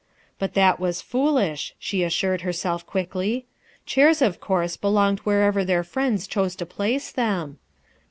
[0.39, 3.45] Hut that was foolish, the a^urtsl herself quickly.
[3.85, 7.59] Chairs, of court p, U longed wherever their friends chore to [lace them.